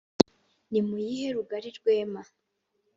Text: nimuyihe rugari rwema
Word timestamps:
nimuyihe 0.71 1.27
rugari 1.35 1.69
rwema 1.77 2.21